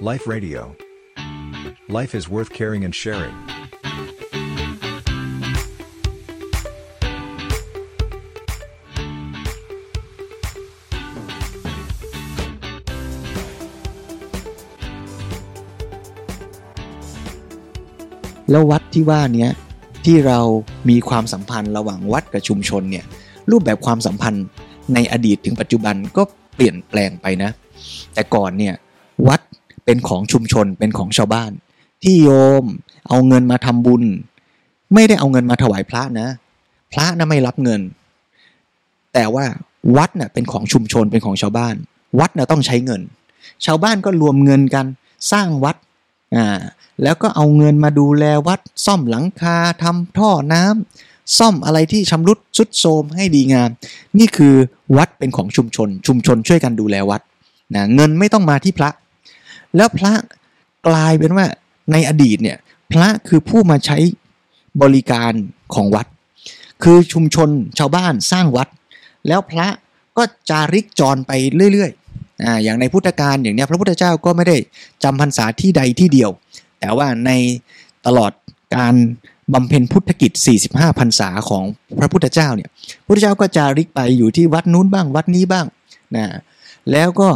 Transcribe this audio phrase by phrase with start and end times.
[0.00, 0.76] Life Radio.
[1.88, 3.34] Life is worth caring and sharing.
[3.34, 19.50] แล้ววัดที่ว่าเนี้ย
[20.04, 20.38] ที่เรา
[20.90, 23.04] มีความสัมพันธ์ระหว่างวัดกับชุมชนเนี่ย
[23.50, 24.46] รูปแบบความสัมพันธ์
[24.94, 26.22] ในอดีตถึงปัจจุบันก็
[26.54, 27.50] เปลี่ยนแปลงไปนะ
[28.14, 28.74] แต่ก่อนเนี่ย
[29.28, 29.40] วัด
[29.86, 31.50] เป็นของชุมชนเป็นของชาวบ้าน
[32.02, 32.30] ที่โย
[32.62, 32.64] ม
[33.08, 34.02] เอาเงินมาทำบุญ
[34.94, 36.28] ไม่ได้เอาเงินมาถวายพระนะ
[36.92, 37.80] พระนะไม่รับเงิน
[39.14, 39.44] แต่ว่า
[39.96, 41.74] วัดเน่ะเป็นของชุมชนเป็นของชาวบ้าน
[42.18, 43.00] วัดน่ะต้องใช้เงิน
[43.64, 44.86] ชาวบ้านก็รวมเงินกัน
[45.32, 45.76] สร้างวัด
[46.36, 46.60] อ่า
[47.02, 53.70] แล้วก็เอาเงินมาดูแลวัด ซ่อมหลังคาทำท่อน้ำซ่อมอะไรที่ชำรุดสุดโทรมให้ดีงาม
[54.18, 54.54] นี่คือ
[54.96, 57.22] วัดเป็นของชุมชน ชุมชนช่วยกันดูแลวัด
[57.74, 58.90] นะเงินไม่ต้องมาที่พระ
[59.76, 60.12] แล้วพระ
[60.88, 61.46] กลายเป็นว่า
[61.92, 62.58] ในอดีตเนี่ย
[62.92, 63.98] พระคือผู้มาใช้
[64.82, 65.32] บริการ
[65.74, 66.06] ของวัด
[66.82, 68.68] คือชุมชนชาวบ้านสร้างวัด
[69.28, 69.68] แล้วพระ
[70.16, 71.32] ก็จาริกจรไป
[71.72, 74.56] เรื่อยๆอ่าอย่างในพุทธกาลอย่างเนี้ยพระพุทธเจ้าก็ไม่ได้
[75.02, 76.30] จำพรรษาที่ใดที่เดียว
[76.80, 77.30] แต่ว่าใน
[78.06, 78.32] ตลอด
[78.76, 78.94] การ
[79.54, 80.32] บำเพ็ญพุทธกิจ
[80.66, 81.64] 45พรรษาของ
[81.98, 82.68] พระพุทธเจ้าเนี่ย
[83.04, 85.66] พระพุทธเจ้าก็จาริกไปอยู่ที่วัดนู้นบ้างวัดนี้บ้าง
[86.16, 86.26] นะ
[86.92, 87.28] แล้วก็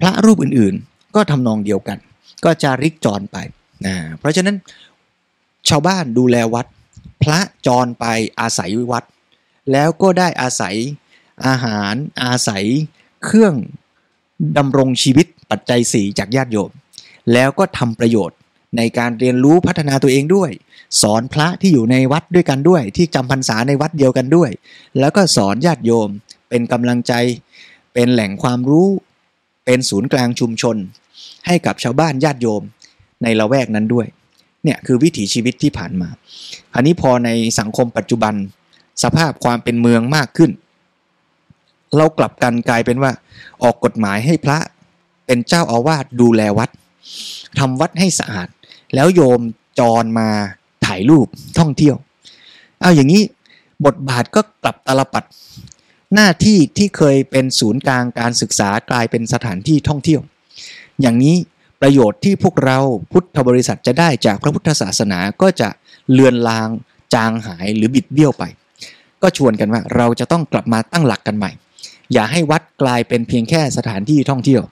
[0.00, 0.74] พระรูปอื่น
[1.14, 1.98] ก็ทำนองเดียวกัน
[2.44, 3.36] ก็จาริกจรไป
[3.86, 4.56] นะเพราะฉะนั้น
[5.68, 6.66] ชาวบ้านดูแลวัด
[7.22, 8.04] พระจรไป
[8.40, 9.04] อาศัยวัด
[9.72, 10.76] แล้วก็ได้อาศัย
[11.46, 11.94] อาหาร
[12.24, 12.64] อาศัย
[13.24, 13.54] เครื่อง
[14.58, 16.70] ดำรงชีวิตปัจจัยสี่จากญาติโยม
[17.32, 18.38] แล้วก็ทำประโยชน์
[18.76, 20.50] ในการเรียนรู้พัฒนาตัวเองด้วย
[21.02, 24.50] สอนพระที่อยู่ในวัดด้วยกันด้วย ที่จำพรรษาในวัดเดียวกันด้วย
[24.98, 26.08] แล้วก็สอนญาติโยม
[26.48, 27.12] เป็นกำลังใจ
[27.94, 28.88] เป็นแหล่งความรู้
[29.72, 30.76] เป็นศูนย์กลางชุมชน
[31.46, 32.62] ให้กับชาวบ้านญาติโยม
[33.22, 34.06] ในละแวกนั้นด้วย
[34.64, 36.08] เนี่ยคือวิถีชีวิตที่ผ่านมา
[36.74, 38.34] อันนี้พอในสังคมปัจจุบัน
[39.02, 40.50] สภาพความเป็นเมืองมากขึ้น
[41.96, 43.12] เรากลับกันกลายเป็นว่า
[43.62, 44.58] ออกกฎหมายให้พระ
[45.26, 46.70] เป็นเจ้าอาวาสดูแลวัด
[47.58, 48.48] ทำวัดให้สะอาด
[48.94, 49.40] แล้วโยม
[49.78, 50.28] จรมา
[50.86, 51.26] ถ่ายรูป
[51.58, 51.96] ท่องเที่ยว
[52.80, 53.22] เอาอย่างนี้
[53.86, 55.24] บทบาทก็กลับตลปัด
[56.14, 60.20] หน้าที่ที่เคยเป็นศูนย์กลางการศึกษากลายเป็นสถานที่ท่องเที่ยว
[61.00, 61.36] อย่างนี้
[61.82, 62.78] ประโยชน์ที่พวกเรา
[63.12, 65.68] พุทธบริษัทจะได้จากพระพุทธศาสนาก็จะ
[66.12, 66.68] เลือนลาง
[67.14, 68.44] จางหายหรือบิดเบี้ยวไป
[69.22, 71.50] ก็ชวนกันว่าเราจะต้องกลับมาตั้งหลักกันใหม่
[72.12, 74.62] อย่าให้วัดกลายเป็นเพียงแค่สถานที่ท่องเที่ยว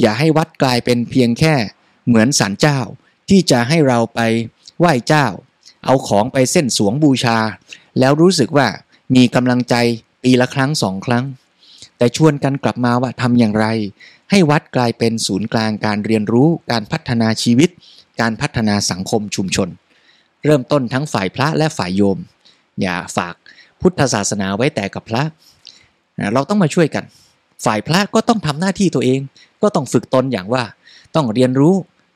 [0.00, 1.54] อย่าให้วัดกลายเป็นเพียงแค่
[2.06, 2.78] เหมือนศาลเจ้า
[3.28, 4.20] ที่จะให้เราไป
[4.78, 5.26] ไหว้เจ้า
[5.84, 7.38] เอาของไปเส้นสวงบูชา
[7.98, 8.66] แล้วรู้สึกว่า
[9.16, 9.74] มีกำลังใจ
[10.22, 11.24] ปีละครั้งสองครั้ง
[11.98, 13.66] แต่ชวนกันกลับมาว่าทำอย่างไร
[14.30, 17.70] ให้วัดกลายเป็นศูนย์กลางการเรียนรู้ การพัฒนาชีวิต
[18.20, 19.68] การพัฒนาสังคมชุมชน
[20.44, 22.18] เริ่มต้นทั้งฝ่ายพระและฝ่ายโยม
[22.82, 23.34] อย่าฝาก
[23.80, 25.22] พุทธศาสนาไว้แต่กับพระ
[26.34, 27.04] เราต้องมาช่วยกัน
[27.64, 29.20] ฝ่ายพระก็ต้องทำหน้าที่ตัวเอง
[29.62, 30.64] ก็ต้องฝึกตนอย่างว่า
[31.14, 31.74] ต้องเรียนรู้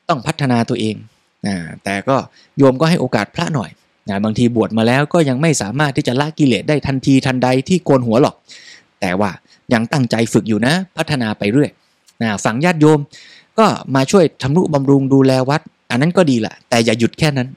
[0.09, 0.95] ต้องพัฒนาตัวเอง
[1.83, 2.17] แต่ก็
[2.57, 3.69] โยมก็ให้โอกาสพระหน่อย
[4.09, 8.35] นะบางทีบวชมาแล้วก็ยังไม่สามารถที่จะละกิเลสได้ทันทีทันใดที่โกนหัวหรอก
[9.01, 9.29] แต่ว่า
[9.73, 11.69] ยังตั้งใจฝึกอยู่นะ พัฒนาไปเรื่อย
[12.21, 12.99] นะฝังญาติโยม
[13.59, 13.65] ก็
[13.95, 15.61] มาช่วยทำนุบำรุงดูแลวัด
[15.91, 17.49] อันนั้นก็ดีแหละแต่อย่าหยุดแค่นั้น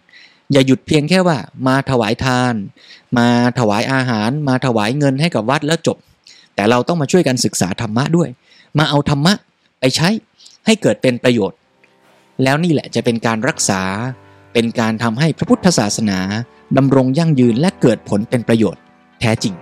[0.52, 2.54] อย่าหยุดเพียงแค่ว่า มาถวายทาน
[3.18, 5.96] มาถวายอาหาร มาถวายเงินให้กับวัดแล้วจบ
[6.54, 8.28] แต่เราต้องมาช่วยกันศึกษาธรรมะด้วย
[8.78, 9.34] มาเอาธรรมะ
[9.80, 10.08] ไปใช้
[10.66, 11.58] ให้เกิดเป็นประโยชน์
[12.42, 13.82] แล้วนี่แหละจะเป็นการรักษา
[14.52, 16.18] เป็นการทำให้พระพุทธศาสนา
[16.76, 18.82] ดำรงยั่งยืนและเกิดผลเป็นประโยชน์
[19.20, 19.54] แท้จริง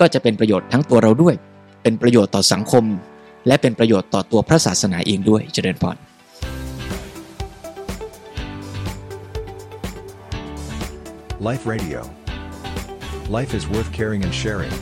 [0.00, 1.34] ก็จะเป็นประโยชน์ทั้งตัวเราด้วย
[1.82, 2.84] เป็นประโยชน์ต่อสังคม
[3.46, 5.96] และเป็นประโยชน์ต่อตัวพระศาสนาเองด้วยเจริญพร
[11.50, 12.00] Life Radio.
[13.28, 14.72] Life is worth caring and sharing.